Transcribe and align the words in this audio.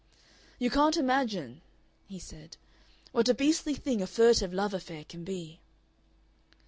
"You 0.57 0.71
can't 0.71 0.97
imagine," 0.97 1.61
he 2.07 2.17
said, 2.17 2.57
"what 3.11 3.29
a 3.29 3.35
beastly 3.35 3.75
thing 3.75 4.01
a 4.01 4.07
furtive 4.07 4.51
love 4.51 4.73
affair 4.73 5.03
can 5.07 5.23
be. 5.23 5.59